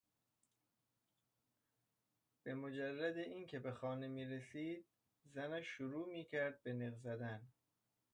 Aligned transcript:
به 2.43 2.53
مجرد 2.55 3.17
اینکه 3.17 3.59
به 3.59 3.71
خانه 3.71 4.07
میرسید 4.07 4.85
زنش 5.23 5.65
شروع 5.67 6.07
میکرد 6.13 6.63
به 6.63 6.73
نق 6.73 6.95
زدن. 6.97 7.47